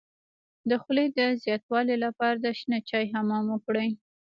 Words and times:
د 0.69 0.71
خولې 0.81 1.05
د 1.17 1.19
زیاتوالي 1.43 1.95
لپاره 2.05 2.37
د 2.39 2.47
شنه 2.59 2.79
چای 2.89 3.05
حمام 3.13 3.45
وکړئ 3.49 3.89